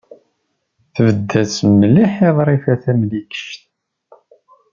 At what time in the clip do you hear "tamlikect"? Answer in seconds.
2.83-3.61